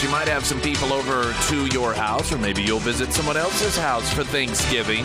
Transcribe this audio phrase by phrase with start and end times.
[0.00, 3.76] You might have some people over to your house, or maybe you'll visit someone else's
[3.76, 5.04] house for Thanksgiving.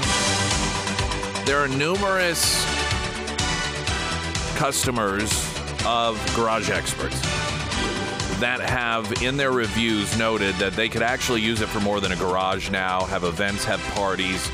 [1.46, 2.64] There are numerous
[4.56, 5.32] customers
[5.86, 7.20] of garage experts
[8.40, 12.12] that have in their reviews noted that they could actually use it for more than
[12.12, 14.50] a garage now, have events, have parties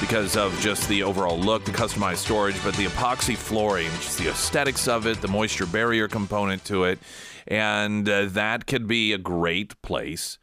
[0.00, 4.28] because of just the overall look, the customized storage, but the epoxy flooring, just the
[4.28, 6.98] aesthetics of it, the moisture barrier component to it.
[7.46, 10.38] And uh, that could be a great place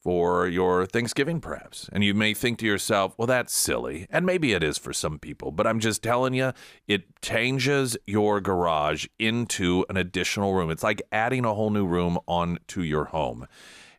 [0.00, 1.88] for your Thanksgiving, perhaps.
[1.92, 4.06] And you may think to yourself, well, that's silly.
[4.08, 6.52] And maybe it is for some people, but I'm just telling you,
[6.88, 10.70] it changes your garage into an additional room.
[10.70, 13.46] It's like adding a whole new room onto your home.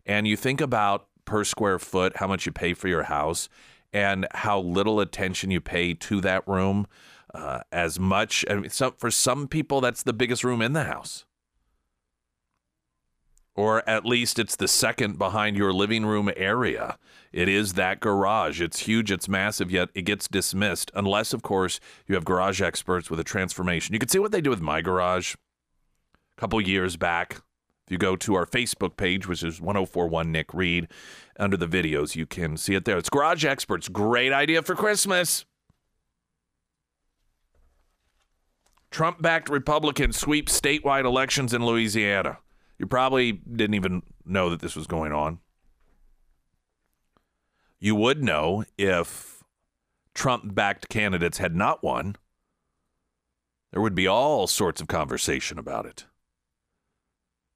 [0.05, 3.47] And you think about per square foot, how much you pay for your house,
[3.93, 6.87] and how little attention you pay to that room.
[7.33, 11.25] Uh, as much, I mean, for some people, that's the biggest room in the house
[13.61, 16.97] or at least it's the second behind your living room area.
[17.31, 18.59] It is that garage.
[18.59, 23.11] It's huge, it's massive, yet it gets dismissed, unless, of course, you have garage experts
[23.11, 23.93] with a transformation.
[23.93, 27.33] You can see what they do with my garage a couple years back.
[27.85, 30.87] If you go to our Facebook page, which is 1041 Nick Reed,
[31.37, 32.97] under the videos, you can see it there.
[32.97, 33.89] It's Garage Experts.
[33.89, 35.45] Great idea for Christmas.
[38.89, 42.39] Trump backed Republicans sweep statewide elections in Louisiana.
[42.81, 45.37] You probably didn't even know that this was going on.
[47.79, 49.43] You would know if
[50.15, 52.15] Trump backed candidates had not won.
[53.71, 56.05] There would be all sorts of conversation about it.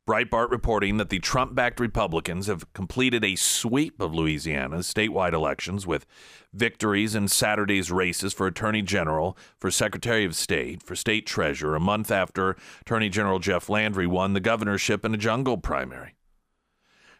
[0.08, 5.88] Breitbart reporting that the Trump backed Republicans have completed a sweep of Louisiana's statewide elections
[5.88, 6.06] with
[6.54, 11.80] victories in Saturday's races for Attorney General, for Secretary of State, for State Treasurer, a
[11.80, 16.14] month after Attorney General Jeff Landry won the governorship in a jungle primary.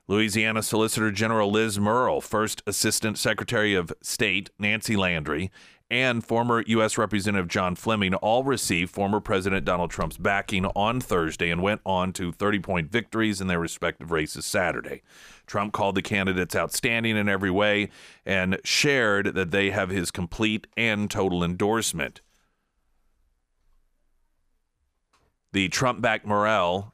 [0.08, 5.50] Louisiana Solicitor General Liz Murrill, First Assistant Secretary of State Nancy Landry,
[5.90, 6.98] and former U.S.
[6.98, 12.12] Representative John Fleming all received former President Donald Trump's backing on Thursday and went on
[12.14, 15.04] to 30 point victories in their respective races Saturday.
[15.46, 17.90] Trump called the candidates outstanding in every way
[18.26, 22.22] and shared that they have his complete and total endorsement.
[25.54, 26.94] The Trump backed Murrill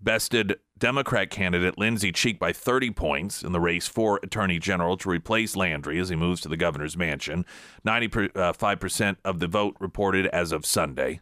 [0.00, 5.08] bested Democrat candidate Lindsey Cheek by 30 points in the race for Attorney General to
[5.08, 7.46] replace Landry as he moves to the governor's mansion.
[7.86, 11.20] 95% uh, of the vote reported as of Sunday.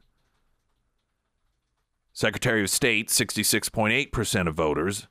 [2.13, 5.07] Secretary of State, 66.8% of voters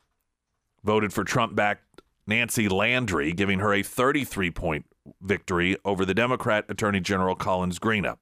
[0.83, 4.85] voted for Trump backed Nancy Landry, giving her a 33 point
[5.21, 8.17] victory over the Democrat Attorney General Collins Greenup.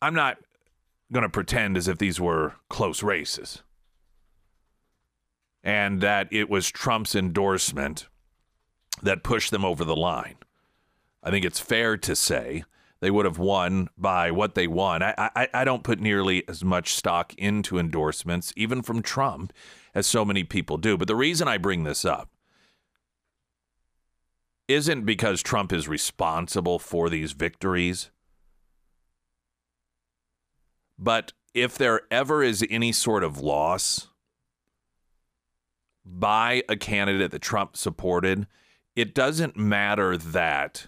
[0.00, 0.38] I'm not
[1.12, 3.62] going to pretend as if these were close races
[5.62, 8.08] and that it was Trump's endorsement
[9.02, 10.36] that pushed them over the line.
[11.22, 12.64] I think it's fair to say
[13.02, 15.02] they would have won by what they won.
[15.02, 19.52] I, I, I don't put nearly as much stock into endorsements, even from Trump,
[19.92, 20.96] as so many people do.
[20.96, 22.30] But the reason I bring this up
[24.68, 28.11] isn't because Trump is responsible for these victories.
[31.02, 34.08] But if there ever is any sort of loss
[36.04, 38.46] by a candidate that Trump supported,
[38.94, 40.86] it doesn't matter that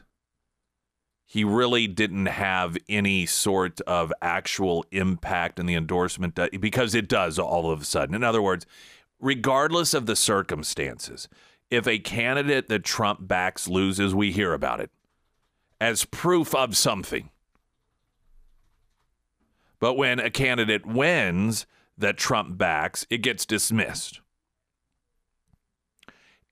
[1.26, 7.08] he really didn't have any sort of actual impact in the endorsement uh, because it
[7.08, 8.14] does all of a sudden.
[8.14, 8.66] In other words,
[9.18, 11.28] regardless of the circumstances,
[11.70, 14.90] if a candidate that Trump backs loses, we hear about it
[15.80, 17.30] as proof of something.
[19.84, 21.66] But when a candidate wins
[21.98, 24.22] that Trump backs, it gets dismissed.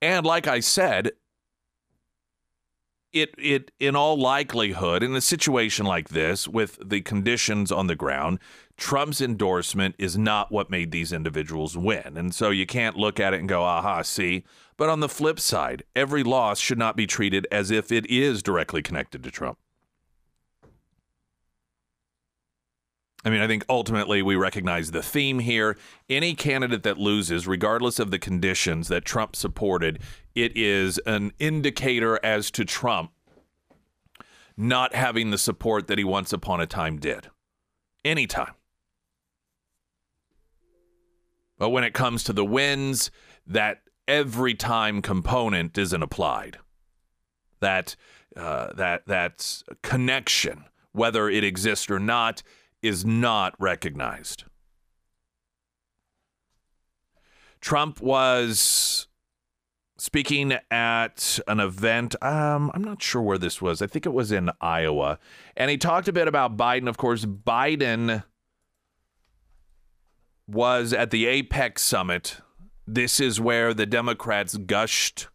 [0.03, 1.13] And like I said,
[3.11, 7.95] it it in all likelihood in a situation like this with the conditions on the
[7.95, 8.37] ground
[8.77, 12.15] Trump's endorsement is not what made these individuals win.
[12.15, 14.43] And so you can't look at it and go aha see?
[14.77, 18.43] But on the flip side every loss should not be treated as if it is
[18.43, 19.57] directly connected to Trump
[23.25, 25.77] I mean, I think ultimately we recognize the theme here.
[26.09, 29.99] Any candidate that loses, regardless of the conditions that Trump supported,
[30.35, 33.11] it is an indicator as to Trump
[34.57, 37.29] not having the support that he once upon a time did.
[38.03, 38.53] Anytime.
[41.57, 43.09] But when it comes to the wins,
[43.47, 46.57] that every time component isn't applied.
[47.61, 47.95] That
[48.35, 52.43] uh, that that connection, whether it exists or not,
[52.83, 54.43] is not recognized.
[57.61, 59.07] Trump was
[59.97, 62.13] speaking at an event.
[62.21, 63.81] Um, I'm not sure where this was.
[63.81, 65.17] I think it was in Iowa.
[65.55, 66.89] And he talked a bit about Biden.
[66.89, 68.23] Of course, Biden
[70.45, 72.41] was at the APEC summit.
[72.85, 75.29] This is where the Democrats gushed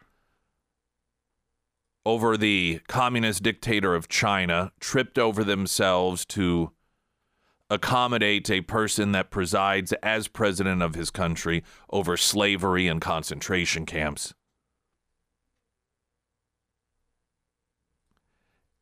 [2.04, 6.72] over the communist dictator of China, tripped over themselves to
[7.70, 14.34] accommodate a person that presides as president of his country over slavery and concentration camps.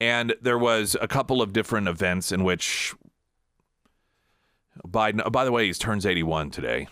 [0.01, 2.95] And there was a couple of different events in which
[4.87, 6.89] Biden, oh, by the way, he turns 81 today.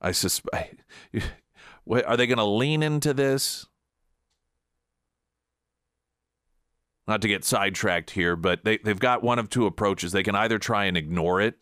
[0.00, 0.82] I suspect.
[1.88, 3.66] Are they going to lean into this?
[7.06, 10.12] Not to get sidetracked here, but they, they've got one of two approaches.
[10.12, 11.58] They can either try and ignore it,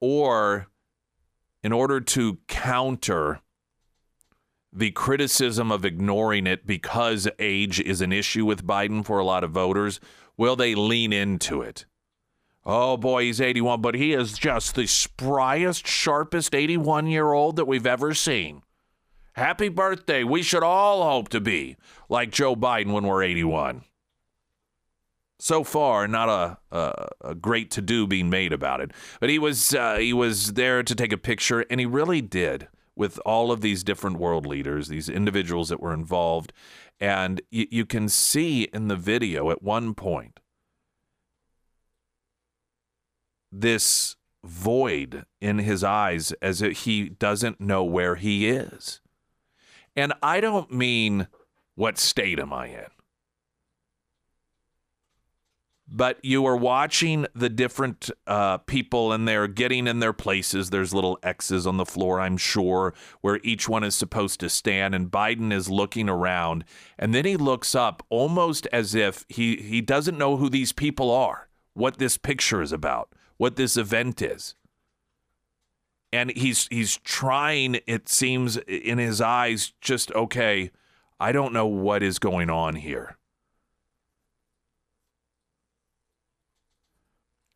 [0.00, 0.68] or
[1.62, 3.40] in order to counter
[4.72, 9.42] the criticism of ignoring it because age is an issue with Biden for a lot
[9.42, 9.98] of voters,
[10.36, 11.86] will they lean into it?
[12.64, 17.64] Oh boy, he's 81, but he is just the spryest, sharpest 81 year old that
[17.66, 18.62] we've ever seen.
[19.32, 20.22] Happy birthday.
[20.24, 21.76] We should all hope to be
[22.08, 23.84] like Joe Biden when we're 81.
[25.40, 28.90] So far, not a, a, a great to do being made about it,
[29.20, 32.68] but he was uh, he was there to take a picture, and he really did
[32.96, 36.52] with all of these different world leaders, these individuals that were involved.
[36.98, 40.40] And you, you can see in the video at one point
[43.52, 49.00] this void in his eyes as if he doesn't know where he is.
[49.94, 51.28] And I don't mean
[51.76, 52.97] what state am I in?
[55.90, 60.68] But you are watching the different uh, people and they're getting in their places.
[60.68, 64.94] There's little X's on the floor, I'm sure, where each one is supposed to stand.
[64.94, 66.64] And Biden is looking around,
[66.98, 71.10] and then he looks up almost as if he he doesn't know who these people
[71.10, 74.54] are, what this picture is about, what this event is.
[76.12, 77.80] And he's he's trying.
[77.86, 80.70] It seems in his eyes, just okay.
[81.20, 83.17] I don't know what is going on here.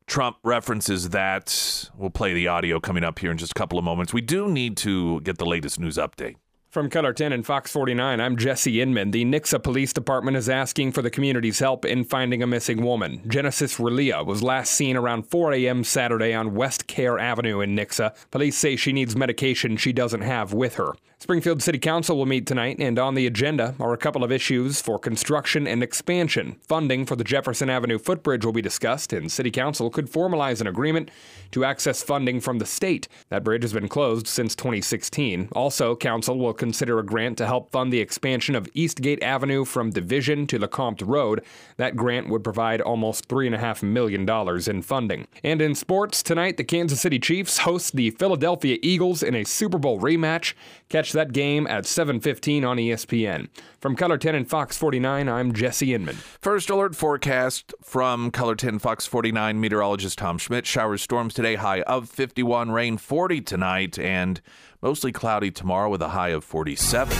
[0.06, 1.90] Trump references that.
[1.96, 4.12] We'll play the audio coming up here in just a couple of moments.
[4.12, 6.36] We do need to get the latest news update.
[6.72, 9.10] From KOLR 10 and Fox 49, I'm Jesse Inman.
[9.10, 13.20] The Nixa Police Department is asking for the community's help in finding a missing woman.
[13.28, 15.84] Genesis Relia was last seen around 4 a.m.
[15.84, 18.16] Saturday on West Care Avenue in Nixa.
[18.30, 20.94] Police say she needs medication she doesn't have with her.
[21.22, 24.80] Springfield City Council will meet tonight, and on the agenda are a couple of issues
[24.80, 26.56] for construction and expansion.
[26.66, 30.66] Funding for the Jefferson Avenue footbridge will be discussed, and City Council could formalize an
[30.66, 31.12] agreement
[31.52, 33.06] to access funding from the state.
[33.28, 35.50] That bridge has been closed since 2016.
[35.52, 39.90] Also, Council will consider a grant to help fund the expansion of Eastgate Avenue from
[39.90, 41.42] Division to LeCompte Road.
[41.76, 44.24] That grant would provide almost $3.5 million
[44.70, 45.26] in funding.
[45.42, 49.76] And in sports, tonight, the Kansas City Chiefs host the Philadelphia Eagles in a Super
[49.76, 50.54] Bowl rematch.
[50.88, 53.48] Catch that game at 7:15 on ESPN.
[53.80, 56.14] From KOLR 10 and Fox 49, I'm Jesse Inman.
[56.14, 60.66] First alert forecast from KOLR 10 Fox 49 meteorologist Tom Schmidt.
[60.66, 64.40] Showers, storms today, high of 51, rain 40 tonight, and
[64.82, 67.16] mostly cloudy tomorrow with a high of 47.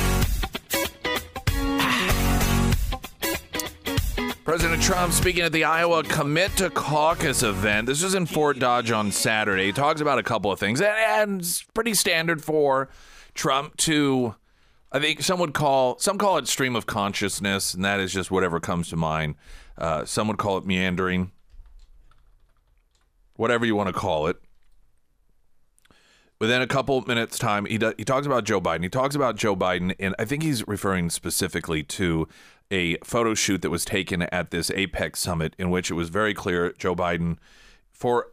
[4.44, 7.86] President Trump speaking at the Iowa Commit to Caucus event.
[7.86, 9.66] This was in Fort Dodge on Saturday.
[9.66, 12.90] He talks about a couple of things, and it's pretty standard for
[13.34, 14.34] Trump to,
[14.90, 18.32] I think some would call, some call it stream of consciousness, and that is just
[18.32, 19.36] whatever comes to mind.
[19.78, 21.30] Uh, some would call it meandering,
[23.36, 24.36] whatever you want to call it.
[26.42, 28.82] Within a couple minutes' time, he does, he talks about Joe Biden.
[28.82, 32.26] He talks about Joe Biden, and I think he's referring specifically to
[32.68, 36.34] a photo shoot that was taken at this APEC summit, in which it was very
[36.34, 37.36] clear Joe Biden,
[37.92, 38.32] for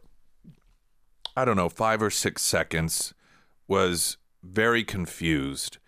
[1.36, 3.14] I don't know five or six seconds,
[3.68, 5.78] was very confused.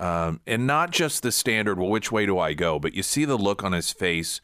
[0.00, 2.78] Um, and not just the standard, well, which way do I go?
[2.78, 4.40] But you see the look on his face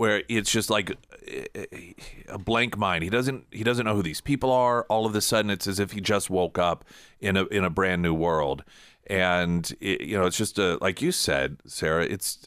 [0.00, 0.96] where it's just like
[1.28, 1.92] eh, eh,
[2.26, 3.04] a blank mind.
[3.04, 4.84] He doesn't he doesn't know who these people are.
[4.84, 6.86] All of a sudden, it's as if he just woke up
[7.20, 8.64] in a in a brand new world.
[9.08, 12.06] And it, you know, it's just a like you said, Sarah.
[12.06, 12.38] It's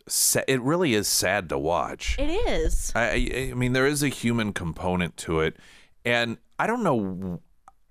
[0.47, 2.17] it really is sad to watch.
[2.17, 2.91] It is.
[2.95, 5.57] I, I mean, there is a human component to it,
[6.03, 7.39] and I don't know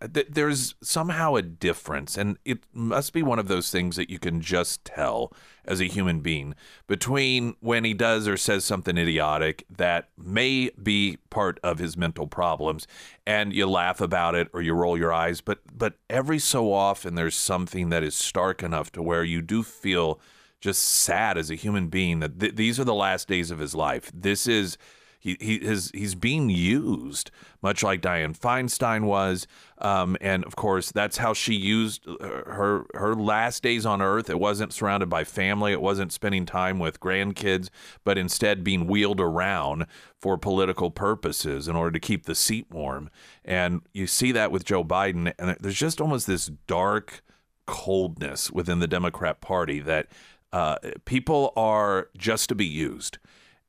[0.07, 4.19] th- there's somehow a difference, and it must be one of those things that you
[4.19, 5.33] can just tell
[5.65, 6.55] as a human being
[6.87, 12.27] between when he does or says something idiotic that may be part of his mental
[12.27, 12.87] problems,
[13.27, 17.15] and you laugh about it or you roll your eyes, but but every so often
[17.15, 20.21] there's something that is stark enough to where you do feel
[20.61, 23.75] just sad as a human being that th- these are the last days of his
[23.75, 24.11] life.
[24.15, 24.79] This is
[25.23, 27.31] he, he is he's being used
[27.63, 29.47] much like Dianne Feinstein was,
[29.79, 34.29] um, and of course that's how she used uh, her her last days on Earth.
[34.29, 37.69] It wasn't surrounded by family, it wasn't spending time with grandkids,
[38.03, 39.87] but instead being wheeled around
[40.19, 43.09] for political purposes in order to keep the seat warm.
[43.45, 47.23] And you see that with Joe Biden, and there's just almost this dark
[47.67, 50.09] coldness within the Democrat Party that
[50.53, 53.19] uh, people are just to be used.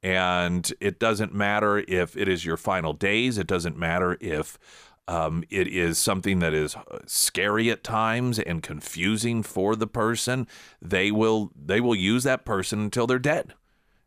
[0.04, 3.38] And it doesn't matter if it is your final days.
[3.38, 4.60] It doesn't matter if
[5.08, 10.48] um, it is something that is uh, scary at times and confusing for the person.
[10.82, 13.54] They will they will use that person until they're dead,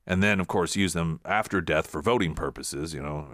[0.07, 2.95] and then of course use them after death for voting purposes.
[2.95, 3.29] You know,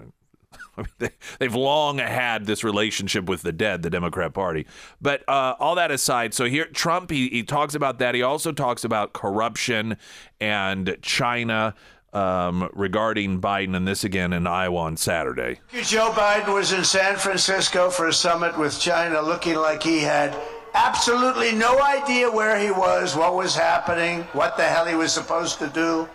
[0.98, 4.66] they, they've long had this relationship with the dead, the Democrat Party.
[5.00, 8.14] But uh, all that aside, so here Trump he, he talks about that.
[8.14, 9.96] He also talks about corruption
[10.40, 11.74] and China
[12.12, 15.60] um, regarding Biden, and this again in Iowa on Saturday.
[15.82, 20.36] Joe Biden was in San Francisco for a summit with China, looking like he had
[20.74, 25.58] absolutely no idea where he was, what was happening, what the hell he was supposed
[25.58, 26.08] to do.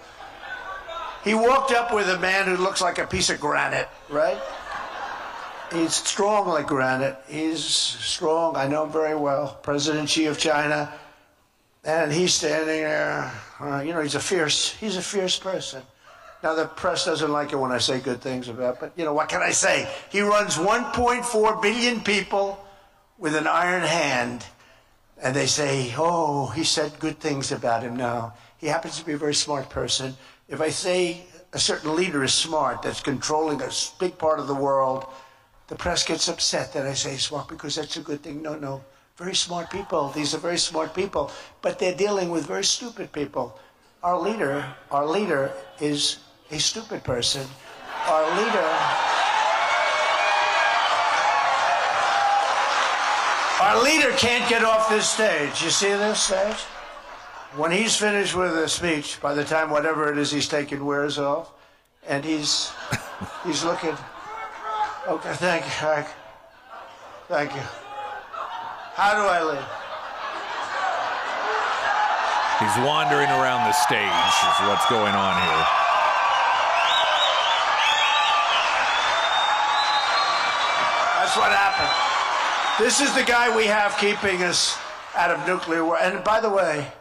[1.24, 4.38] He walked up with a man who looks like a piece of granite, right?
[5.74, 7.18] He's strong like granite.
[7.28, 8.56] He's strong.
[8.56, 9.60] I know him very well.
[9.62, 10.94] President Xi of China.
[11.88, 13.32] And he's standing there.
[13.62, 15.82] Uh, you know, he's a fierce, he's a fierce person.
[16.44, 19.14] Now, the press doesn't like it when I say good things about, but you know,
[19.14, 19.90] what can I say?
[20.12, 22.64] He runs 1.4 billion people
[23.18, 24.46] with an iron hand,
[25.24, 27.96] and they say, oh, he said good things about him.
[27.96, 30.16] Now he happens to be a very smart person.
[30.50, 34.56] If I say a certain leader is smart, that's controlling a big part of the
[34.56, 35.08] world,
[35.68, 38.42] the press gets upset that I say smart because that's a good thing.
[38.42, 38.84] No, no.
[39.18, 40.10] Very smart people.
[40.10, 41.32] These are very smart people,
[41.62, 43.60] but they're dealing with very stupid people.
[44.04, 46.20] Our leader, our leader is
[46.52, 47.46] a stupid person.
[48.08, 49.08] Our leader
[53.60, 55.64] Our leader can't get off this stage.
[55.64, 56.58] You see this stage?
[57.56, 61.18] When he's finished with a speech, by the time whatever it is he's taken wears
[61.18, 61.52] off,
[62.08, 62.72] and he's
[63.44, 63.98] he's looking
[65.08, 66.06] Okay, thank you.
[67.30, 67.87] Thank you.
[68.98, 69.62] How do I live?
[72.58, 75.66] He's wandering around the stage, is what's going on here.
[81.14, 82.84] That's what happened.
[82.84, 84.80] This is the guy we have keeping us
[85.16, 86.00] out of nuclear war.
[86.00, 86.92] And by the way,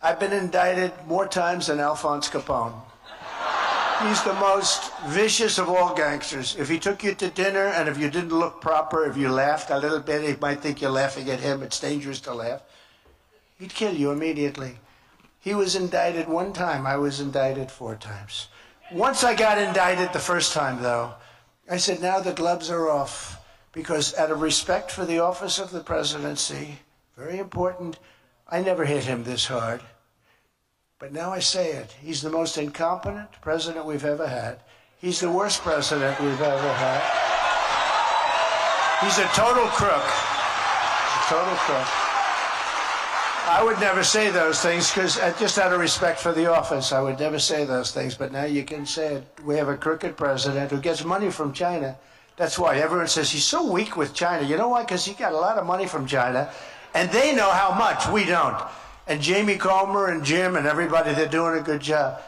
[0.00, 2.72] I've been indicted more times than Alphonse Capone.
[4.02, 6.54] He's the most vicious of all gangsters.
[6.56, 9.70] If he took you to dinner and if you didn't look proper, if you laughed
[9.70, 11.64] a little bit, he might think you're laughing at him.
[11.64, 12.62] It's dangerous to laugh.
[13.58, 14.78] He'd kill you immediately.
[15.40, 16.86] He was indicted one time.
[16.86, 18.46] I was indicted four times.
[18.92, 21.14] Once I got indicted the first time, though,
[21.68, 23.40] I said, now the gloves are off.
[23.72, 26.78] Because out of respect for the office of the presidency,
[27.16, 27.98] very important,
[28.48, 29.82] I never hit him this hard.
[30.98, 31.94] But now I say it.
[32.02, 34.58] He's the most incompetent president we've ever had.
[34.98, 37.02] He's the worst president we've ever had.
[39.04, 40.02] He's a total crook.
[40.02, 41.86] A total crook.
[43.46, 46.90] I would never say those things because uh, just out of respect for the office,
[46.90, 48.16] I would never say those things.
[48.16, 49.24] But now you can say it.
[49.44, 51.96] We have a crooked president who gets money from China.
[52.36, 54.44] That's why everyone says he's so weak with China.
[54.44, 54.82] You know why?
[54.82, 56.50] Because he got a lot of money from China,
[56.92, 58.60] and they know how much we don't
[59.08, 62.20] and Jamie Comer and Jim and everybody, they're doing a good job.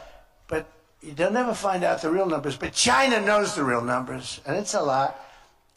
[0.47, 0.65] But
[1.01, 2.57] they'll never find out the real numbers.
[2.57, 5.19] But China knows the real numbers, and it's a lot.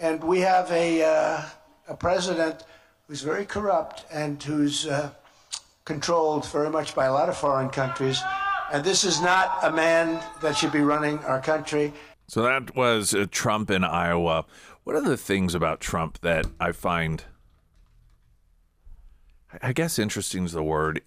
[0.00, 1.42] And we have a, uh,
[1.88, 2.64] a president
[3.06, 5.10] who's very corrupt and who's uh,
[5.84, 8.20] controlled very much by a lot of foreign countries.
[8.72, 11.92] And this is not a man that should be running our country.
[12.26, 14.46] So that was uh, Trump in Iowa.
[14.84, 17.24] What are the things about Trump that I find
[19.62, 21.00] I guess interesting is the word.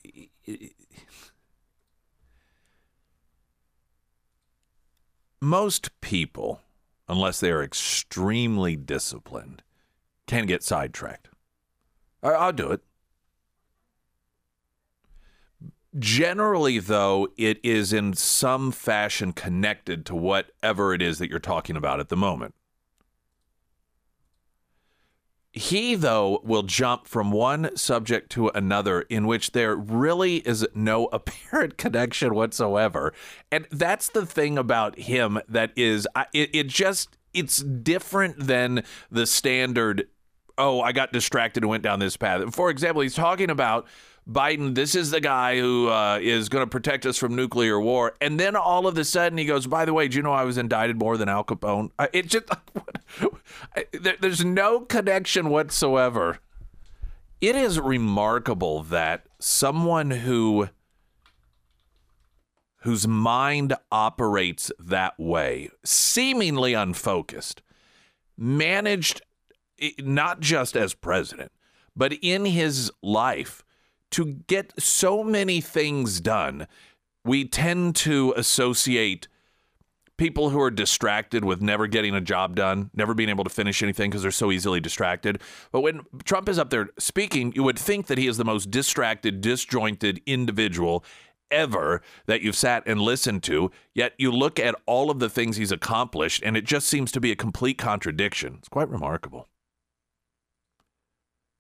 [5.42, 6.62] Most people,
[7.08, 9.64] unless they are extremely disciplined,
[10.26, 11.30] can get sidetracked.
[12.24, 12.82] I'll do it.
[15.98, 21.76] Generally, though, it is in some fashion connected to whatever it is that you're talking
[21.76, 22.54] about at the moment.
[25.58, 31.06] He, though, will jump from one subject to another in which there really is no
[31.12, 33.14] apparent connection whatsoever.
[33.52, 39.26] And that's the thing about him that is, it, it just, it's different than the
[39.26, 40.08] standard,
[40.58, 42.54] oh, I got distracted and went down this path.
[42.56, 43.88] For example, he's talking about
[44.30, 48.14] Biden, this is the guy who uh, is going to protect us from nuclear war.
[48.20, 50.44] And then all of a sudden he goes, by the way, do you know I
[50.44, 51.92] was indicted more than Al Capone?
[52.12, 52.46] It just,
[54.20, 56.40] there's no connection whatsoever.
[57.40, 60.70] It is remarkable that someone who
[62.82, 67.62] whose mind operates that way, seemingly unfocused,
[68.38, 69.22] managed
[70.00, 71.52] not just as president,
[71.96, 73.64] but in his life
[74.12, 76.68] to get so many things done,
[77.24, 79.28] we tend to associate
[80.18, 83.84] people who are distracted with never getting a job done, never being able to finish
[83.84, 85.42] anything because they're so easily distracted.
[85.72, 88.72] But when Trump is up there speaking, you would think that he is the most
[88.72, 91.04] distracted, disjointed individual
[91.52, 93.72] ever that you've sat and listened to.
[93.94, 97.22] Yet you look at all of the things he's accomplished, and it just seems to
[97.22, 98.56] be a complete contradiction.
[98.60, 99.48] It's quite remarkable.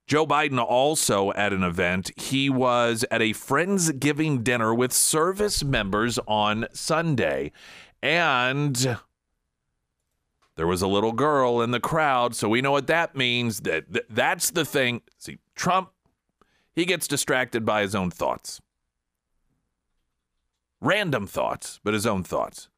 [0.07, 2.11] Joe Biden also at an event.
[2.15, 7.51] He was at a Friendsgiving dinner with service members on Sunday.
[8.01, 8.97] And
[10.55, 12.35] there was a little girl in the crowd.
[12.35, 13.59] So we know what that means.
[13.61, 15.01] That That's the thing.
[15.17, 15.89] See, Trump,
[16.73, 18.61] he gets distracted by his own thoughts.
[20.79, 22.69] Random thoughts, but his own thoughts.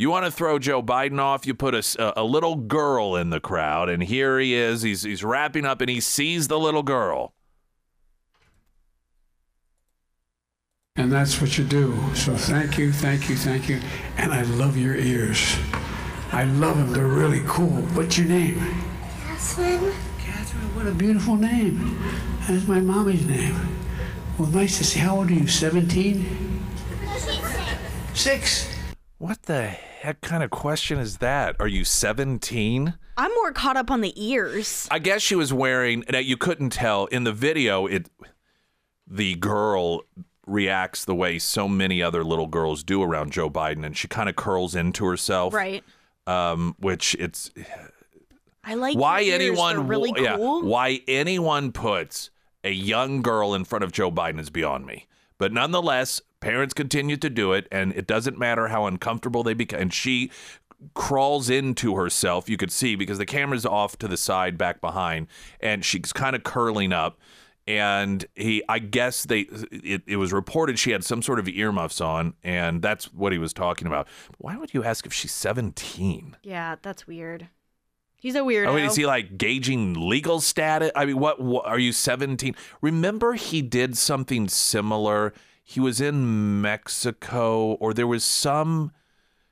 [0.00, 1.46] You want to throw Joe Biden off?
[1.46, 4.80] You put a, a little girl in the crowd, and here he is.
[4.80, 7.34] He's, he's wrapping up, and he sees the little girl.
[10.96, 12.00] And that's what you do.
[12.14, 13.78] So thank you, thank you, thank you.
[14.16, 15.58] And I love your ears.
[16.32, 16.94] I love them.
[16.94, 17.82] They're really cool.
[17.92, 18.58] What's your name?
[19.26, 19.92] Catherine.
[20.18, 22.02] Catherine, what a beautiful name.
[22.48, 23.54] That's my mommy's name.
[24.38, 25.00] Well, nice to see.
[25.00, 25.46] How old are you?
[25.46, 26.64] 17?
[28.14, 28.79] Six.
[29.20, 31.54] What the heck kind of question is that?
[31.60, 32.94] Are you 17?
[33.18, 34.88] I'm more caught up on the ears.
[34.90, 38.08] I guess she was wearing that you couldn't tell in the video it
[39.06, 40.04] the girl
[40.46, 44.30] reacts the way so many other little girls do around Joe Biden and she kind
[44.30, 45.52] of curls into herself.
[45.52, 45.84] Right.
[46.26, 47.50] Um which it's
[48.64, 52.30] I like why anyone really yeah, why anyone puts
[52.64, 55.08] a young girl in front of Joe Biden is beyond me.
[55.36, 59.80] But nonetheless, parents continue to do it, and it doesn't matter how uncomfortable they become.
[59.80, 60.30] And she
[60.94, 62.48] crawls into herself.
[62.48, 65.28] You could see because the camera's off to the side, back behind,
[65.60, 67.18] and she's kind of curling up.
[67.66, 72.00] And he, I guess they, it, it was reported she had some sort of earmuffs
[72.00, 74.08] on, and that's what he was talking about.
[74.38, 76.36] Why would you ask if she's 17?
[76.42, 77.48] Yeah, that's weird.
[78.16, 78.68] He's a weirdo.
[78.68, 80.90] I mean, is he like gauging legal status?
[80.96, 82.54] I mean, what, what are you 17?
[82.82, 85.32] Remember, he did something similar.
[85.70, 88.90] He was in Mexico, or there was some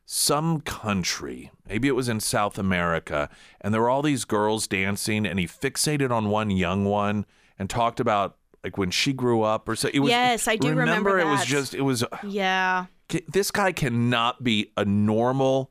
[0.05, 1.53] some country.
[1.69, 5.47] Maybe it was in South America, and there were all these girls dancing, and he
[5.47, 7.25] fixated on one young one
[7.57, 9.91] and talked about like when she grew up, or so.
[9.95, 10.11] It was.
[10.11, 11.73] Yes, I do remember it was just.
[11.73, 12.03] It was.
[12.03, 12.87] Uh, yeah.
[13.29, 15.71] This guy cannot be a normal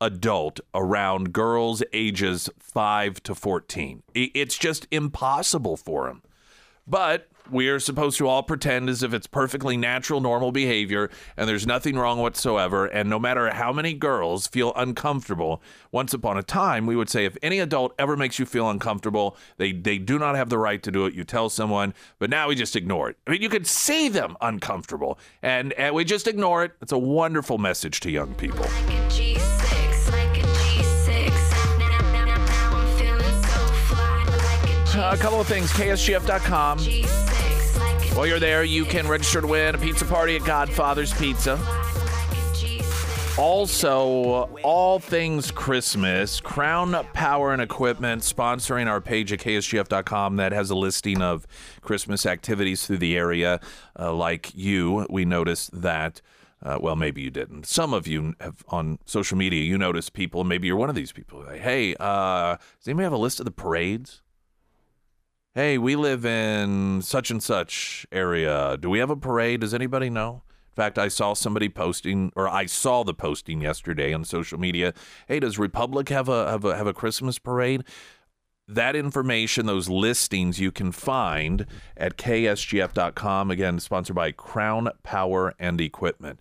[0.00, 4.04] adult around girls ages 5 to 14.
[4.14, 6.22] It's just impossible for him.
[6.86, 11.48] But we are supposed to all pretend as if it's perfectly natural, normal behavior and
[11.48, 12.86] there's nothing wrong whatsoever.
[12.86, 17.24] And no matter how many girls feel uncomfortable, once upon a time, we would say
[17.24, 20.82] if any adult ever makes you feel uncomfortable, they, they do not have the right
[20.82, 21.14] to do it.
[21.14, 23.16] You tell someone, but now we just ignore it.
[23.26, 26.72] I mean, you could see them uncomfortable and, and we just ignore it.
[26.80, 28.60] It's a wonderful message to young people.
[28.60, 31.78] Like a G6, like a G6.
[31.78, 34.24] Now, now, now, now I'm feeling so fly.
[34.26, 36.78] Like a G6, Uh, a couple of things ksgf.com.
[38.14, 40.44] G6, like a While you're there, you can register to win a pizza party at
[40.44, 41.54] Godfather's Pizza.
[41.56, 43.38] like a G6.
[43.38, 50.70] Also, all things Christmas, Crown Power and Equipment sponsoring our page at ksgf.com that has
[50.70, 51.46] a listing of
[51.80, 53.60] Christmas activities through the area.
[53.98, 56.20] Uh, like you, we noticed that.
[56.62, 57.66] Uh, well, maybe you didn't.
[57.66, 61.12] Some of you have on social media, you notice people, maybe you're one of these
[61.12, 61.44] people.
[61.44, 64.22] Like, hey, uh, does anybody have a list of the parades?
[65.56, 68.76] Hey, we live in such and such area.
[68.76, 69.60] Do we have a parade?
[69.60, 70.42] Does anybody know?
[70.72, 74.94] In fact, I saw somebody posting, or I saw the posting yesterday on social media.
[75.28, 77.84] Hey, does Republic have a have a have a Christmas parade?
[78.66, 83.50] that information, those listings, you can find at ksgf.com.
[83.50, 86.40] Again, sponsored by Crown Power and Equipment.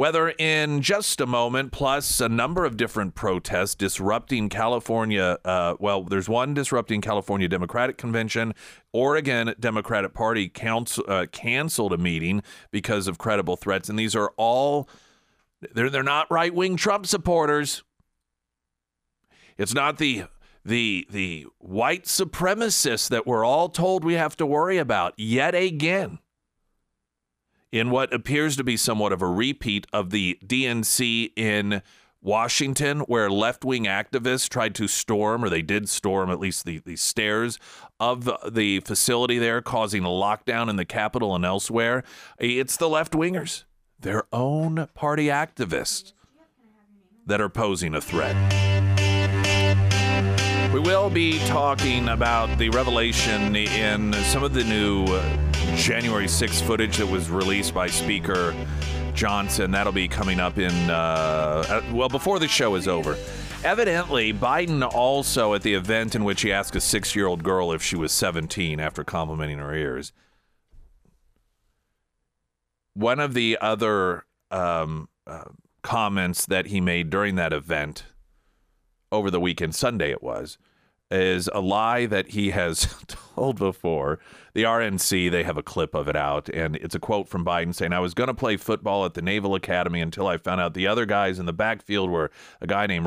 [0.00, 5.36] Weather in just a moment, plus a number of different protests disrupting California.
[5.44, 8.54] Uh, well, there's one disrupting California Democratic Convention.
[8.94, 14.32] Oregon Democratic Party council, uh, canceled a meeting because of credible threats, and these are
[14.38, 14.88] all
[15.74, 17.82] they're they're not right wing Trump supporters.
[19.58, 20.24] It's not the
[20.64, 26.20] the the white supremacists that we're all told we have to worry about yet again
[27.72, 31.82] in what appears to be somewhat of a repeat of the DNC in
[32.22, 36.78] Washington, where left wing activists tried to storm, or they did storm at least the,
[36.78, 37.58] the stairs
[37.98, 42.04] of the, facility there, causing a lockdown in the Capitol and elsewhere.
[42.38, 43.64] It's the left wingers,
[43.98, 46.12] their own party activists,
[47.26, 48.36] that are posing a threat.
[50.74, 55.49] We will be talking about the revelation in some of the new uh,
[55.80, 58.54] January 6th footage that was released by Speaker
[59.14, 59.70] Johnson.
[59.70, 63.16] That'll be coming up in, uh, uh, well, before the show is over.
[63.64, 67.72] Evidently, Biden also at the event in which he asked a six year old girl
[67.72, 70.12] if she was 17 after complimenting her ears.
[72.92, 75.44] One of the other um, uh,
[75.82, 78.04] comments that he made during that event
[79.10, 80.58] over the weekend, Sunday it was,
[81.10, 84.18] is a lie that he has told before.
[84.54, 87.74] The RNC, they have a clip of it out, and it's a quote from Biden
[87.74, 90.74] saying, I was going to play football at the Naval Academy until I found out
[90.74, 93.06] the other guys in the backfield were a guy named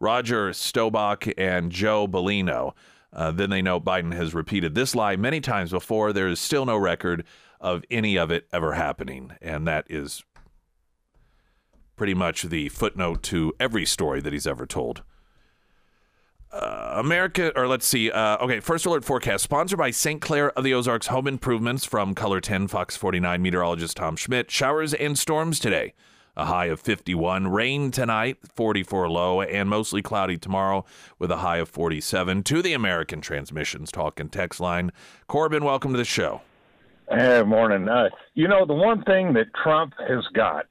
[0.00, 2.74] Roger Staubach and Joe Bellino.
[3.12, 6.12] Uh, then they know Biden has repeated this lie many times before.
[6.12, 7.24] There is still no record
[7.60, 10.24] of any of it ever happening, and that is
[11.96, 15.02] pretty much the footnote to every story that he's ever told.
[16.50, 18.10] Uh, America, or let's see.
[18.10, 20.20] Uh, okay, first alert forecast sponsored by St.
[20.20, 24.50] Clair of the Ozarks Home Improvements from KOLR 10 Fox 49 meteorologist Tom Schmidt.
[24.50, 25.92] Showers and storms today.
[26.38, 27.48] A high of 51.
[27.48, 30.84] Rain tonight, 44 low, and mostly cloudy tomorrow
[31.18, 32.42] with a high of 47.
[32.44, 34.90] To the American Transmissions Talk and Text line.
[35.26, 36.40] Corbin, welcome to the show.
[37.10, 37.88] Hey, morning.
[37.88, 40.66] Uh, you know, the one thing that Trump has got,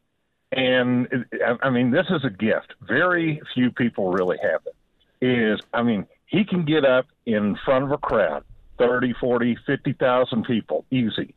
[0.53, 1.07] and
[1.45, 2.73] I- I mean, this is a gift.
[2.81, 4.75] Very few people really have it.
[5.21, 8.43] Is, I mean, he can get up in front of a crowd,
[8.77, 11.33] 30, 40, 50,000 people, easy.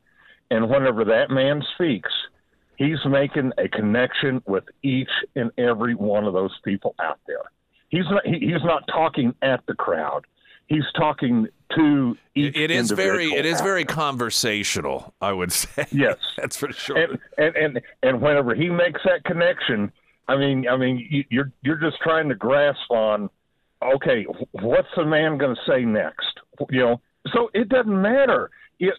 [0.51, 2.11] And whenever that man speaks,
[2.77, 7.45] he's making a connection with each and every one of those people out there.
[7.88, 10.27] He's not, he, he's not talking at the crowd.
[10.66, 13.95] He's talking to each It is very, it is very there.
[13.95, 15.14] conversational.
[15.21, 15.87] I would say.
[15.93, 16.16] Yes.
[16.37, 16.97] that's for sure.
[16.97, 19.90] and and and and whenever he makes that connection,
[20.29, 23.29] I mean, I mean, you're you're just trying to grasp on,
[23.83, 26.40] okay, what's the man going to say next?
[26.71, 27.01] You know,
[27.33, 28.95] so it doesn't matter if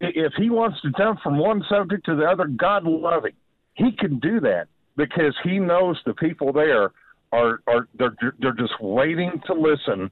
[0.00, 2.46] if he wants to jump from one subject to the other.
[2.46, 3.32] God love him,
[3.74, 6.92] he can do that because he knows the people there
[7.32, 10.10] are are they're they're just waiting to listen.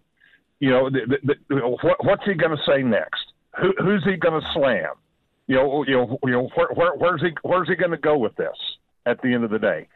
[0.60, 3.32] You know, the, the, the, what, what's he going to say next?
[3.60, 4.94] Who, who's he going to slam?
[5.46, 8.16] you know, you know, you know, where, where, where's he, where's he going to go
[8.16, 8.56] with this
[9.06, 9.88] at the end of the day?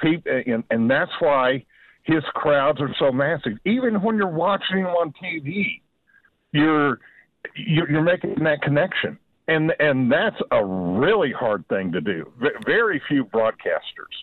[0.00, 1.64] Peop and, and that's why
[2.06, 3.54] his crowds are so massive.
[3.64, 5.80] Even when you're watching him on TV,
[6.52, 7.00] you're,
[7.56, 9.18] you're, making that connection.
[9.48, 12.32] And, and that's a really hard thing to do.
[12.64, 14.14] Very few broadcasters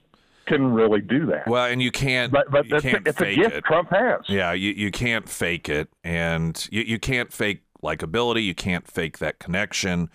[0.48, 1.48] can really do that.
[1.48, 3.64] well, and you can't, but but you can't a, it's a fake gift it.
[3.64, 4.22] Trump has.
[4.28, 8.44] Yeah, you, you can't fake it, and you, you can't fake likability.
[8.44, 10.10] You can't fake that connection,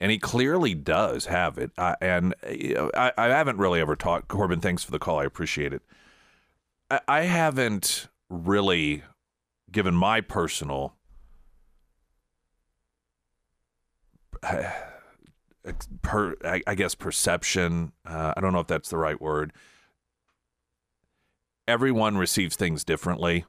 [0.00, 1.70] and he clearly does have it.
[1.76, 4.28] I, and you know, I, I haven't really ever talked.
[4.28, 5.18] Corbin, thanks for the call.
[5.18, 5.82] I appreciate it.
[6.90, 9.02] I, haven't really
[9.70, 10.94] given my personal
[16.02, 17.92] per, I, I guess perception.
[18.06, 19.52] Uh, I don't know if that's the right word.
[21.66, 23.46] Everyone receives things differently.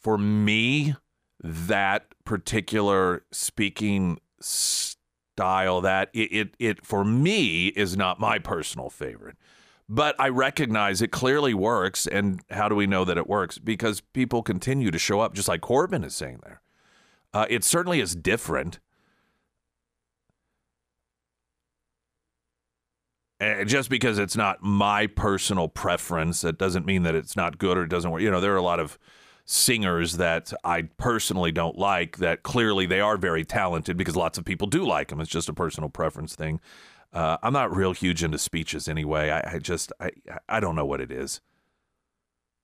[0.00, 0.94] For me,
[1.42, 9.36] that particular speaking style, that it, it, it for me is not my personal favorite.
[9.88, 12.06] But I recognize it clearly works.
[12.06, 13.58] And how do we know that it works?
[13.58, 16.60] Because people continue to show up, just like Corbin is saying there.
[17.32, 18.80] Uh, it certainly is different.
[23.38, 27.76] And just because it's not my personal preference, that doesn't mean that it's not good
[27.76, 28.22] or it doesn't work.
[28.22, 28.98] You know, there are a lot of
[29.44, 34.44] singers that I personally don't like that clearly they are very talented because lots of
[34.44, 35.20] people do like them.
[35.20, 36.60] It's just a personal preference thing.
[37.12, 39.30] Uh, I'm not real huge into speeches anyway.
[39.30, 40.10] I, I just I
[40.48, 41.40] I don't know what it is.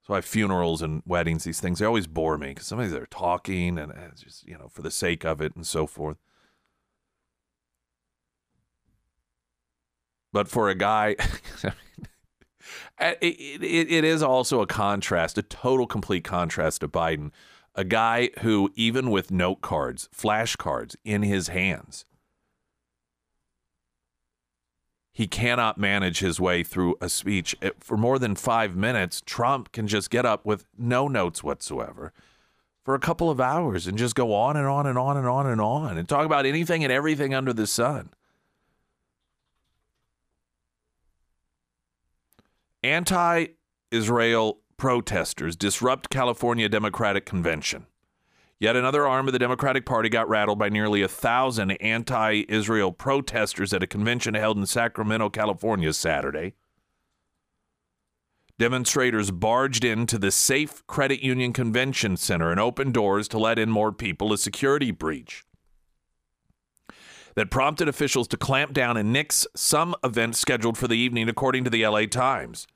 [0.03, 3.07] So I have funerals and weddings, these things, they always bore me because somebody's there
[3.07, 6.17] talking and just, you know, for the sake of it and so forth.
[10.33, 11.15] But for a guy,
[13.01, 17.31] it, it, it is also a contrast, a total complete contrast to Biden.
[17.75, 22.05] A guy who, even with note cards, flashcards in his hands,
[25.13, 29.23] he cannot manage his way through a speech for more than five minutes.
[29.25, 32.13] Trump can just get up with no notes whatsoever
[32.83, 35.47] for a couple of hours and just go on and on and on and on
[35.47, 38.11] and on and talk about anything and everything under the sun.
[42.83, 43.49] Anti
[43.91, 47.87] Israel protesters disrupt California Democratic Convention.
[48.63, 52.93] Yet another arm of the Democratic Party got rattled by nearly a thousand anti Israel
[52.93, 56.55] protesters at a convention held in Sacramento, California, Saturday.
[58.61, 63.69] Demonstrators barged into the Safe Credit Union Convention Center and opened doors to let in
[63.69, 65.43] more people, a security breach
[67.35, 71.65] that prompted officials to clamp down and nix some events scheduled for the evening, according
[71.65, 72.69] to the LA Times.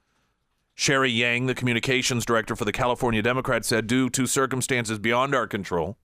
[0.77, 5.47] Sherry Yang, the communications director for the California Democrats, said due to circumstances beyond our
[5.47, 5.97] control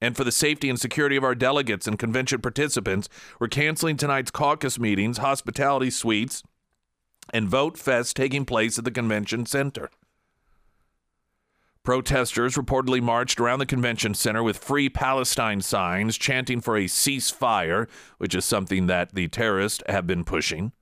[0.00, 3.08] and for the safety and security of our delegates and convention participants,
[3.40, 6.42] we're canceling tonight's caucus meetings, hospitality suites,
[7.32, 9.88] and vote fest taking place at the convention center.
[11.82, 17.88] Protesters reportedly marched around the convention center with Free Palestine signs, chanting for a ceasefire,
[18.18, 20.72] which is something that the terrorists have been pushing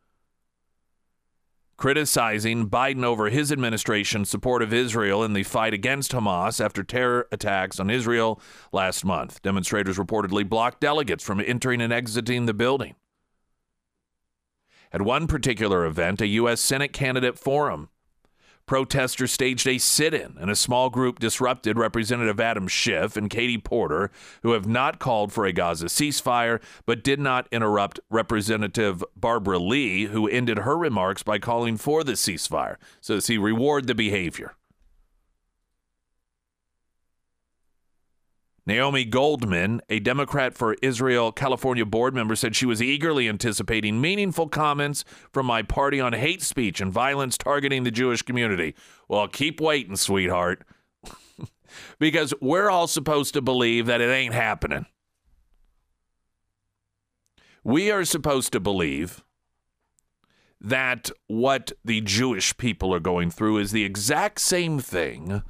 [1.77, 7.27] criticizing Biden over his administration's support of Israel in the fight against Hamas after terror
[7.33, 8.41] attacks on Israel
[8.73, 9.43] last month.
[9.43, 12.95] Demonstrators reportedly blocked delegates from entering and exiting the building.
[14.93, 16.61] At one particular event, a U.S.
[16.61, 17.89] Senate candidate forum,
[18.67, 23.59] protesters staged a sit in, and a small group disrupted Representative Adam Schiff and Katie
[23.59, 24.11] Porter,
[24.43, 30.07] who have not called for a Gaza ceasefire, but did not interrupt Representative Barbara Lee,
[30.07, 32.77] who ended her remarks by calling for the ceasefire.
[33.01, 34.55] So, see, reward the behavior.
[38.67, 44.49] Naomi Goldman, a Democrat for Israel California board member, said she was eagerly anticipating meaningful
[44.49, 48.75] comments from my party on hate speech and violence targeting the Jewish community.
[49.07, 50.65] Well, keep waiting, sweetheart,
[51.99, 54.87] because we're all supposed to believe that it ain't happening.
[57.63, 59.23] We are supposed to believe
[60.59, 65.43] that what the Jewish people are going through is the exact same thing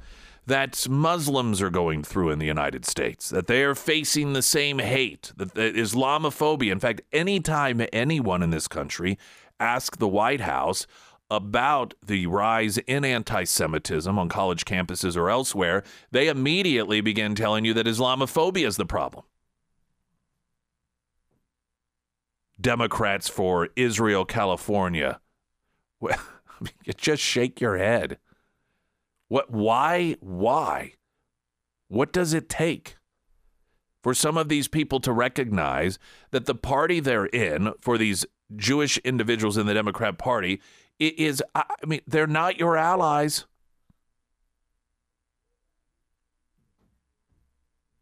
[0.47, 4.79] that Muslims are going through in the United States, that they are facing the same
[4.79, 6.71] hate, that, Islamophobia.
[6.71, 9.17] In fact, anytime anyone in this country
[9.59, 10.85] asks the White House
[11.31, 17.65] about the rise in anti Semitism on college campuses or elsewhere, they immediately begin telling
[17.65, 19.25] you that Islamophobia is the problem.
[22.59, 25.19] Democrats for Israel, California.
[25.99, 26.19] Well,
[26.85, 28.17] you just shake your head.
[29.27, 30.93] What why why?
[31.87, 32.97] What does it take
[34.03, 35.97] for some of these people to recognize
[36.31, 40.61] that the party they're in for these Jewish individuals in the Democrat Party
[40.99, 43.45] is I mean they're not your allies.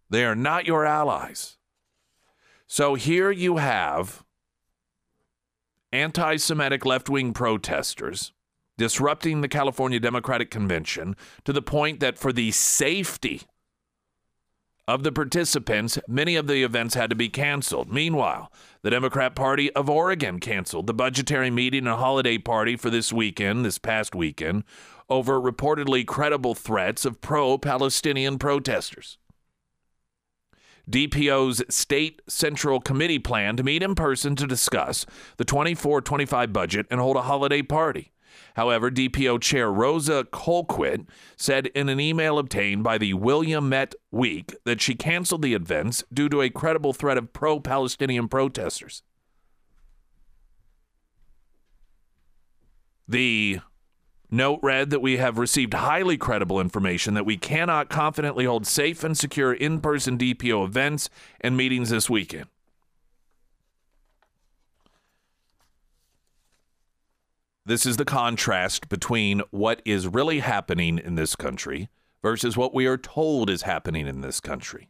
[0.09, 1.57] They are not your allies.
[2.67, 4.23] So here you have
[5.91, 8.33] anti Semitic left wing protesters
[8.77, 13.41] disrupting the California Democratic Convention to the point that for the safety
[14.87, 17.91] of the participants, many of the events had to be canceled.
[17.91, 23.13] Meanwhile, the Democrat Party of Oregon canceled the budgetary meeting and holiday party for this
[23.13, 24.63] weekend, this past weekend,
[25.09, 29.17] over reportedly credible threats of pro Palestinian protesters.
[30.89, 35.05] DPO's State Central Committee plan to meet in person to discuss
[35.37, 38.12] the 24 25 budget and hold a holiday party.
[38.55, 44.81] However, DPO Chair Rosa Colquitt said in an email obtained by the Willamette Week that
[44.81, 49.01] she canceled the events due to a credible threat of pro Palestinian protesters.
[53.07, 53.59] The
[54.31, 59.03] note read that we have received highly credible information that we cannot confidently hold safe
[59.03, 61.09] and secure in person DPO events
[61.41, 62.47] and meetings this weekend.
[67.65, 71.89] This is the contrast between what is really happening in this country
[72.21, 74.89] versus what we are told is happening in this country.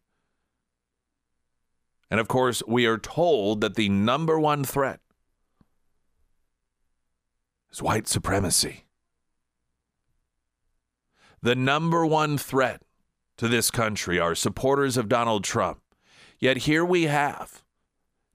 [2.10, 5.02] And of course, we are told that the number one threat
[7.72, 8.86] is white supremacy.
[11.42, 12.84] The number one threat
[13.38, 15.82] to this country are supporters of Donald Trump.
[16.40, 17.63] Yet here we have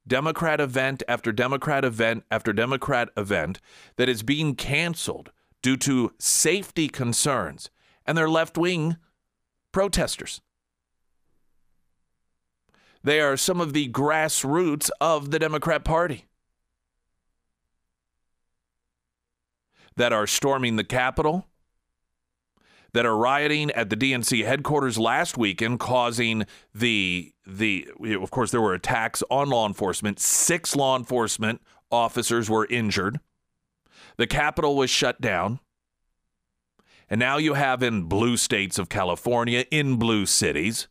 [0.08, 3.60] Democrat event after Democrat event after Democrat event
[3.96, 5.30] that is being canceled
[5.62, 7.70] due to safety concerns
[8.06, 8.96] and their left wing
[9.70, 10.40] protesters.
[13.04, 16.24] They are some of the grassroots of the Democrat Party
[19.96, 21.46] that are storming the Capitol,
[22.98, 27.86] that are rioting at the DNC headquarters last weekend, causing the the.
[28.20, 30.18] Of course, there were attacks on law enforcement.
[30.18, 33.20] Six law enforcement officers were injured.
[34.16, 35.60] The Capitol was shut down.
[37.08, 40.88] And now you have in blue states of California, in blue cities,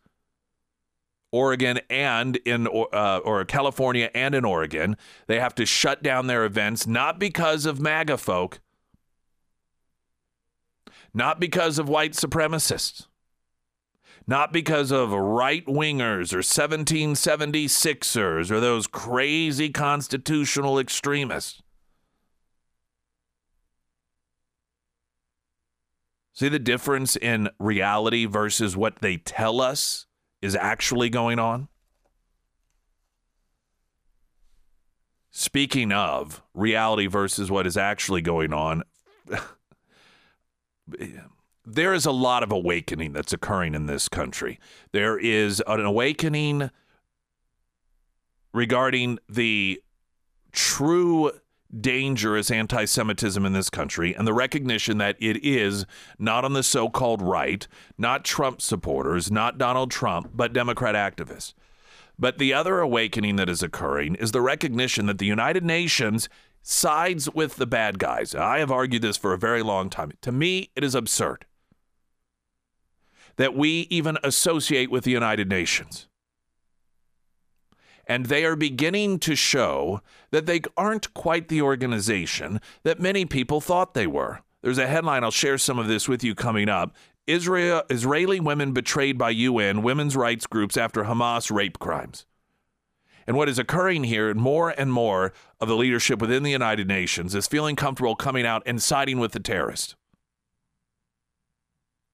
[1.34, 4.96] Oregon and in uh, or California and in Oregon,
[5.28, 8.62] they have to shut down their events not because of MAGA folk,
[11.14, 13.08] not because of white supremacists,
[14.28, 21.62] not because of right wingers or 1776ers or those crazy constitutional extremists.
[26.34, 30.06] See the difference in reality versus what they tell us
[30.40, 31.68] is actually going on?
[35.32, 38.84] Speaking of reality versus what is actually going on,
[41.66, 44.60] there is a lot of awakening that's occurring in this country.
[44.94, 46.72] There is an awakening
[48.54, 49.82] regarding the
[50.52, 51.32] true
[51.80, 55.86] dangerous anti Semitism in this country and the recognition that it is
[56.18, 61.54] not on the so called right, not Trump supporters, not Donald Trump, but Democrat activists.
[62.20, 66.30] But the other awakening that is occurring is the recognition that the United Nations
[66.70, 68.36] sides with the bad guys.
[68.36, 70.12] I have argued this for a very long time.
[70.22, 71.46] To me, it is absurd
[73.38, 76.08] that we even associate with the United Nations
[78.08, 80.02] and they are beginning to show
[80.32, 84.40] that they aren't quite the organization that many people thought they were.
[84.62, 86.96] There's a headline, I'll share some of this with you coming up.
[87.28, 92.26] Israel, Israeli women betrayed by UN women's rights groups after Hamas rape crimes.
[93.28, 97.36] And what is occurring here, more and more of the leadership within the United Nations
[97.36, 99.96] is feeling comfortable coming out and siding with the terrorist.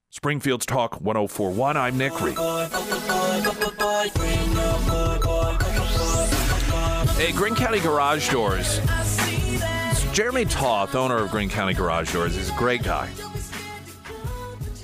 [0.09, 1.77] Springfield's Talk 1041.
[1.77, 2.37] I'm Nick Reed.
[7.15, 8.79] Hey, Greene County Garage Doors.
[10.13, 13.09] Jeremy Toth, owner of Greene County Garage Doors, is a great guy.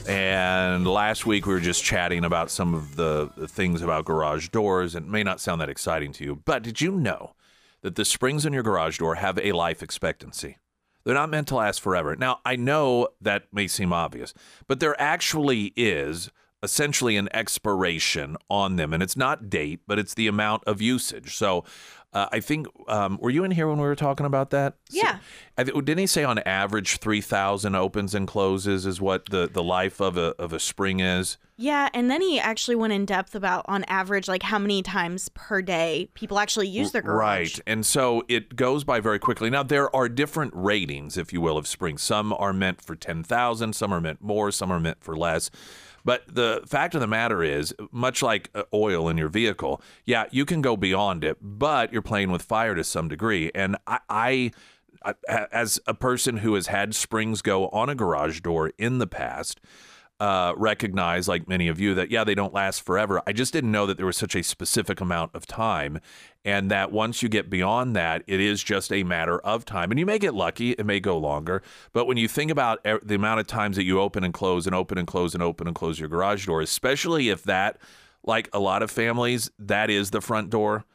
[0.09, 4.95] And last week we were just chatting about some of the, things about garage doors.
[4.95, 7.35] It may not sound that exciting to you, but did you know
[7.83, 10.57] that the springs in your garage door have a life expectancy?
[11.03, 12.15] They're not meant to last forever.
[12.15, 14.33] Now, I know that may seem obvious,
[14.67, 16.31] but there actually is
[16.63, 18.93] essentially an expiration on them.
[18.93, 21.35] And it's not date, but it's the amount of usage.
[21.35, 21.63] So
[22.11, 24.75] uh, I think um, were you in here when we were talking about that?
[24.89, 25.19] Yeah.
[25.57, 29.63] So, didn't he say on average three thousand opens and closes is what the, the
[29.63, 31.37] life of a of a spring is?
[31.55, 35.29] Yeah, and then he actually went in depth about on average like how many times
[35.35, 37.57] per day people actually use their garage.
[37.57, 39.49] Right, and so it goes by very quickly.
[39.49, 41.97] Now there are different ratings, if you will, of spring.
[41.97, 45.51] Some are meant for ten thousand, some are meant more, some are meant for less.
[46.05, 50.25] But the fact of the matter is, much like uh, oil in your vehicle, yeah,
[50.31, 53.51] you can go beyond it, but you're playing with fire to some degree.
[53.53, 54.51] And I, I
[55.27, 59.59] as a person who has had springs go on a garage door in the past,
[60.19, 63.21] uh, recognize, like many of you, that yeah, they don't last forever.
[63.25, 65.99] I just didn't know that there was such a specific amount of time,
[66.43, 69.91] and that once you get beyond that, it is just a matter of time.
[69.91, 71.63] And you may get lucky; it may go longer.
[71.93, 74.75] But when you think about the amount of times that you open and close and
[74.75, 77.77] open and close and open and close your garage door, especially if that,
[78.23, 80.85] like a lot of families, that is the front door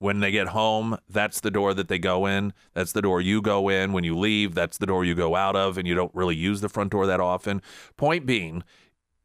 [0.00, 2.54] when they get home, that's the door that they go in.
[2.72, 3.92] That's the door you go in.
[3.92, 6.62] When you leave, that's the door you go out of, and you don't really use
[6.62, 7.60] the front door that often.
[7.98, 8.64] Point being,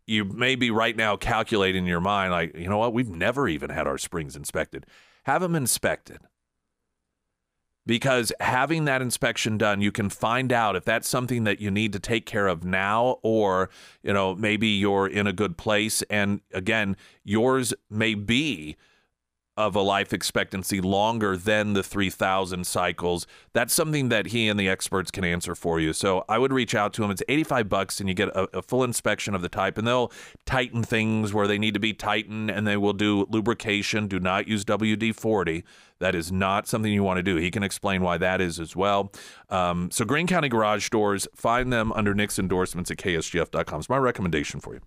[0.05, 3.47] you may be right now calculating in your mind, like, you know what, we've never
[3.47, 4.85] even had our springs inspected.
[5.23, 6.19] Have them inspected.
[7.87, 11.93] Because having that inspection done, you can find out if that's something that you need
[11.93, 13.69] to take care of now, or,
[14.03, 16.01] you know, maybe you're in a good place.
[16.09, 18.75] And again, yours may be
[19.57, 23.25] of a life expectancy longer than the 3,000 cycles.
[23.53, 25.93] That's something that he and the experts can answer for you.
[25.93, 27.11] So I would reach out to him.
[27.11, 30.11] It's 85 bucks and you get a, a full inspection of the type and they'll
[30.45, 34.07] tighten things where they need to be tightened and they will do lubrication.
[34.07, 35.63] Do not use WD 40.
[35.99, 37.37] That is not something you want to do.
[37.37, 39.13] He can explain why that is as well.
[39.49, 43.79] Um, so Greene County Garage Doors, find them under Nick's endorsements at ksgf.com.
[43.79, 44.81] It's my recommendation for you.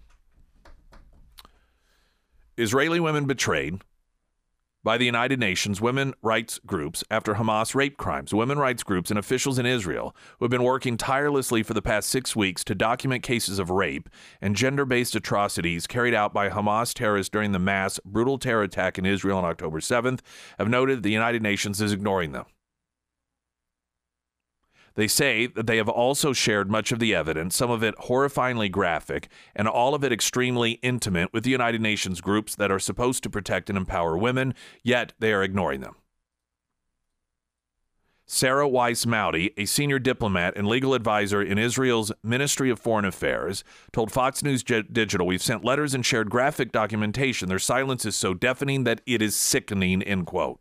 [2.59, 3.81] Israeli women betrayed
[4.83, 8.33] by the United Nations women rights groups after Hamas rape crimes.
[8.33, 12.09] Women rights groups and officials in Israel who have been working tirelessly for the past
[12.09, 14.09] six weeks to document cases of rape
[14.41, 18.99] and gender based atrocities carried out by Hamas terrorists during the mass brutal terror attack
[18.99, 20.21] in Israel on October 7th
[20.59, 22.47] have noted the United Nations is ignoring them.
[24.99, 28.69] They say that they have also shared much of the evidence, some of it horrifyingly
[28.69, 33.23] graphic, and all of it extremely intimate with the United Nations groups that are supposed
[33.23, 35.95] to protect and empower women, yet they are ignoring them.
[38.27, 43.63] Sarah Weiss Maudi, a senior diplomat and legal advisor in Israel's Ministry of Foreign Affairs,
[43.93, 47.49] told Fox News Digital, We've sent letters and shared graphic documentation.
[47.49, 50.61] Their silence is so deafening that it is sickening, end quote.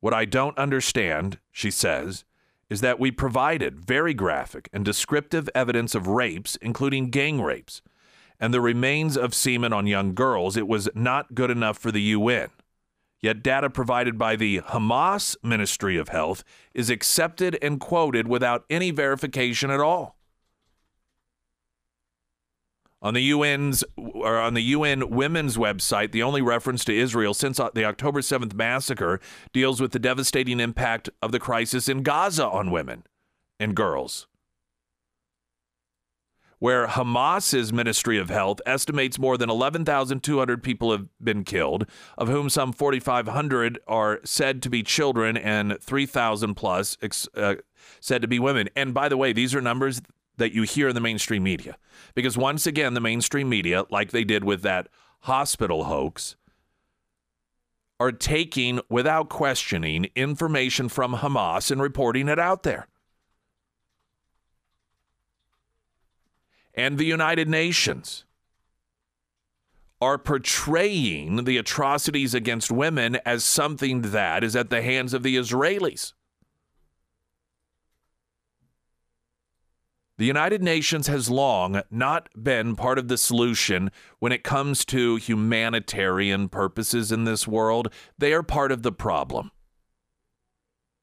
[0.00, 2.24] What I don't understand, she says,
[2.68, 7.82] is that we provided very graphic and descriptive evidence of rapes, including gang rapes,
[8.38, 10.56] and the remains of semen on young girls.
[10.56, 12.50] It was not good enough for the UN.
[13.20, 16.42] Yet data provided by the Hamas Ministry of Health
[16.72, 20.16] is accepted and quoted without any verification at all.
[23.02, 27.56] On the UN's or on the UN Women's website, the only reference to Israel since
[27.56, 29.20] the October 7th massacre
[29.52, 33.04] deals with the devastating impact of the crisis in Gaza on women
[33.58, 34.26] and girls.
[36.58, 41.86] Where Hamas's Ministry of Health estimates more than 11,200 people have been killed,
[42.18, 46.98] of whom some 4,500 are said to be children and 3,000 plus
[47.34, 47.54] uh,
[47.98, 48.68] said to be women.
[48.76, 50.02] And by the way, these are numbers
[50.40, 51.76] that you hear in the mainstream media.
[52.14, 54.88] Because once again, the mainstream media, like they did with that
[55.20, 56.34] hospital hoax,
[58.00, 62.88] are taking, without questioning, information from Hamas and reporting it out there.
[66.74, 68.24] And the United Nations
[70.00, 75.36] are portraying the atrocities against women as something that is at the hands of the
[75.36, 76.14] Israelis.
[80.20, 85.16] The United Nations has long not been part of the solution when it comes to
[85.16, 87.90] humanitarian purposes in this world.
[88.18, 89.50] They are part of the problem.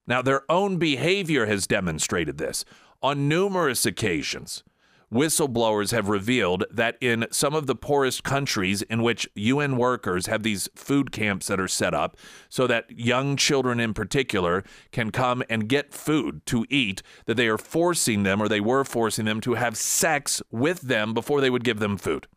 [0.05, 2.63] Now, their own behavior has demonstrated this
[3.01, 4.63] on numerous occasions
[5.11, 10.43] whistleblowers have revealed that in some of the poorest countries in which UN workers have
[10.43, 12.17] these food camps that are set up
[12.49, 17.47] so that young children in particular can come and get food to eat, that they
[17.47, 21.49] are forcing them or they were forcing them to have sex with them before they
[21.49, 22.27] would give them food.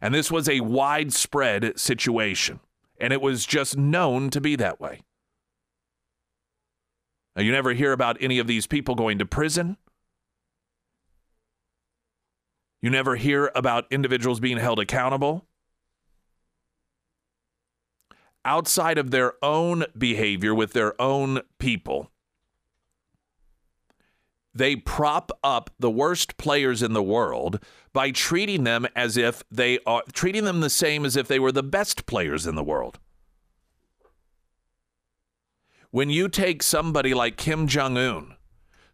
[0.00, 2.60] And this was a widespread situation,
[2.98, 5.02] and it was just known to be that way.
[7.36, 9.76] Now, you never hear about any of these people going to prison
[12.82, 15.46] you never hear about individuals being held accountable.
[18.44, 22.10] Outside of their own behavior with their own people,
[24.52, 27.60] they prop up the worst players in the world
[27.92, 31.52] by treating them as if they are treating them the same as if they were
[31.52, 32.98] the best players in the world.
[35.92, 38.34] When you take somebody like Kim Jong Un,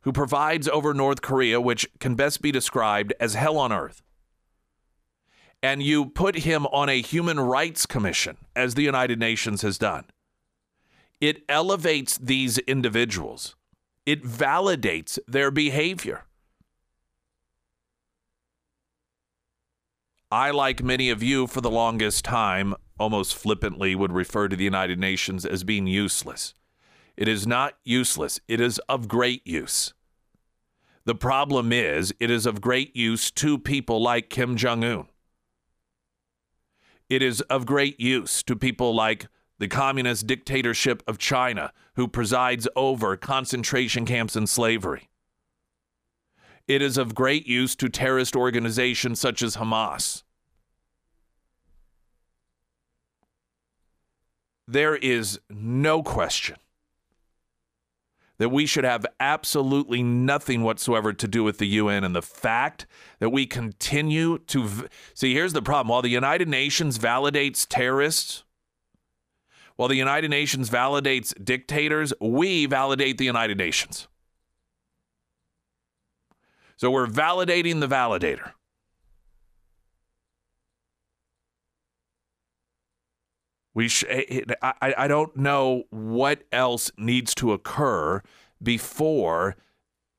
[0.08, 4.00] who provides over North Korea, which can best be described as hell on earth.
[5.62, 10.06] And you put him on a human rights commission, as the United Nations has done.
[11.20, 13.54] It elevates these individuals,
[14.06, 16.24] it validates their behavior.
[20.30, 24.64] I, like many of you, for the longest time, almost flippantly would refer to the
[24.64, 26.54] United Nations as being useless.
[27.14, 29.92] It is not useless, it is of great use.
[31.08, 35.08] The problem is, it is of great use to people like Kim Jong un.
[37.08, 39.26] It is of great use to people like
[39.58, 45.08] the communist dictatorship of China, who presides over concentration camps and slavery.
[46.66, 50.24] It is of great use to terrorist organizations such as Hamas.
[54.66, 56.58] There is no question
[58.38, 62.86] that we should have absolutely nothing whatsoever to do with the UN and the fact
[63.18, 65.88] that we continue to v- see here's the problem.
[65.88, 68.44] While the United Nations validates terrorists
[69.78, 74.08] while the United Nations validates dictators we validate the United Nations.
[76.76, 78.52] So we're validating the validator
[83.78, 88.22] We sh- eh, eh, I, I don't know what else needs to occur
[88.60, 89.54] before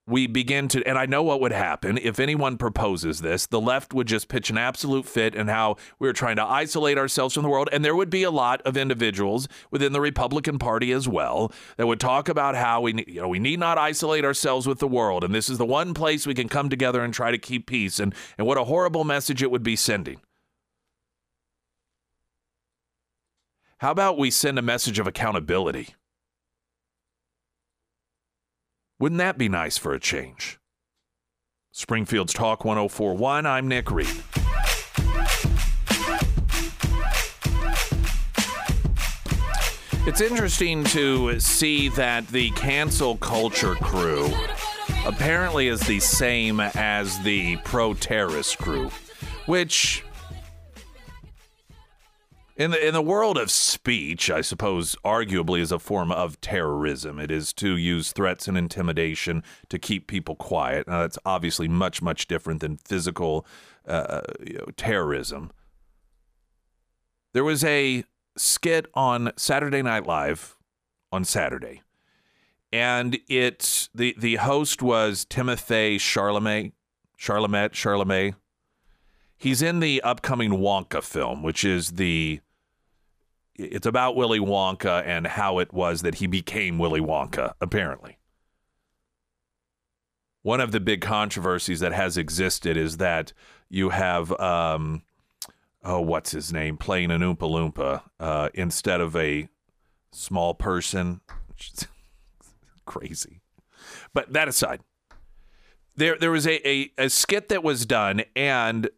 [0.07, 3.47] we begin to and I know what would happen if anyone proposes this.
[3.47, 7.33] The left would just pitch an absolute fit and how we're trying to isolate ourselves
[7.33, 10.93] from the world and there would be a lot of individuals within the Republican Party
[10.93, 14.67] as well that would talk about how we you know we need not isolate ourselves
[14.67, 17.29] with the world and this is the one place we can come together and try
[17.29, 20.21] to keep peace and and what a horrible message it would be sending
[23.79, 25.95] How about we send a message of accountability?
[28.99, 30.59] Wouldn't that be nice for a change?
[31.71, 34.09] Springfield's Talk 1041, I'm Nick Reed.
[40.05, 44.29] It's interesting to see that the cancel culture crew
[45.05, 48.91] apparently is the same as the pro terrorist crew,
[49.45, 50.03] which
[52.59, 57.17] in the in the world of speech, I suppose arguably is a form of terrorism.
[57.17, 60.85] It is to use threats and intimidation to keep people quiet.
[60.85, 63.47] Now that's obviously much much different than physical
[63.87, 65.51] uh, you know, terrorism.
[67.31, 68.03] There was a
[68.35, 70.57] skit on Saturday Night Live
[71.13, 71.81] on Saturday,
[72.73, 76.73] and it the the host was Timothy Charlemagne,
[77.15, 78.35] Charlemagne, Charlemagne.
[79.37, 82.41] He's in the upcoming Wonka film, which is the
[83.59, 88.17] it's about Willy Wonka and how it was that he became Willy Wonka, apparently.
[90.41, 93.33] One of the big controversies that has existed is that
[93.69, 95.03] you have, um,
[95.83, 99.49] oh, what's his name, playing an Oompa Loompa uh, instead of a
[100.11, 101.19] small person.
[102.85, 103.41] Crazy.
[104.13, 104.79] But that aside,
[105.95, 108.89] there there was a, a, a skit that was done, and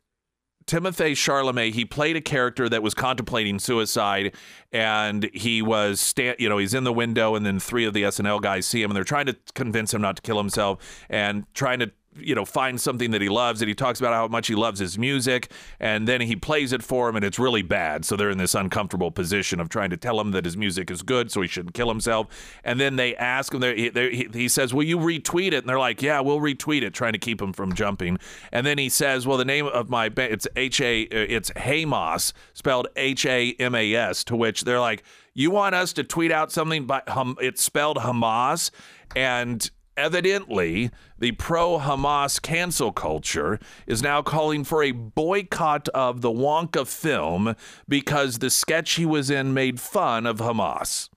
[0.72, 4.34] Timothy Charlemagne, he played a character that was contemplating suicide,
[4.72, 8.04] and he was, sta- you know, he's in the window, and then three of the
[8.04, 11.44] SNL guys see him, and they're trying to convince him not to kill himself, and
[11.54, 14.48] trying to you know find something that he loves and he talks about how much
[14.48, 18.04] he loves his music and then he plays it for him and it's really bad.
[18.06, 21.02] So they're in this uncomfortable position of trying to tell him that his music is
[21.02, 22.28] good so he shouldn't kill himself.
[22.64, 25.60] And then they ask him he, he, he says will you retweet it?
[25.60, 28.18] And they're like yeah we'll retweet it trying to keep him from jumping.
[28.52, 32.34] And then he says well the name of my band it's h-a uh, it's Hamas
[32.54, 35.04] spelled h-a-m-a-s to which they're like
[35.34, 38.72] you want us to tweet out something but hum, it's spelled Hamas
[39.16, 39.70] and
[40.02, 40.90] evidently,
[41.20, 47.56] the pro Hamas cancel culture is now calling for a boycott of the Wonka film
[47.88, 51.10] because the sketch he was in made fun of Hamas.